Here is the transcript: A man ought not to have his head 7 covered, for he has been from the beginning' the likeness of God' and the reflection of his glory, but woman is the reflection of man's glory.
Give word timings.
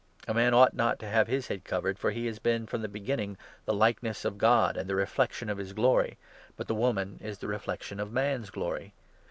A 0.27 0.33
man 0.33 0.51
ought 0.55 0.73
not 0.73 0.97
to 0.97 1.07
have 1.07 1.27
his 1.27 1.47
head 1.49 1.57
7 1.59 1.61
covered, 1.63 1.99
for 1.99 2.09
he 2.09 2.25
has 2.25 2.39
been 2.39 2.65
from 2.65 2.81
the 2.81 2.87
beginning' 2.87 3.37
the 3.67 3.73
likeness 3.75 4.25
of 4.25 4.39
God' 4.39 4.75
and 4.75 4.89
the 4.89 4.95
reflection 4.95 5.47
of 5.47 5.59
his 5.59 5.73
glory, 5.73 6.17
but 6.57 6.71
woman 6.71 7.19
is 7.21 7.37
the 7.37 7.47
reflection 7.47 7.99
of 7.99 8.11
man's 8.11 8.49
glory. 8.49 8.95